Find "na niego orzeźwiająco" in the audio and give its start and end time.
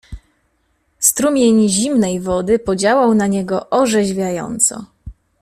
3.15-4.85